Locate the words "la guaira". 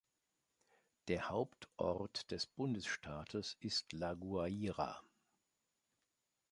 3.93-4.99